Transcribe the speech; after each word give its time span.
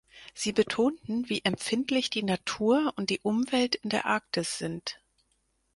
Sie 0.33 0.51
betonten, 0.51 1.29
wie 1.29 1.45
empfindlich 1.45 2.09
die 2.09 2.23
Natur 2.23 2.91
und 2.95 3.11
die 3.11 3.19
Umwelt 3.19 3.75
in 3.75 3.91
der 3.91 4.07
Arktis 4.07 4.57
sind. 4.57 4.99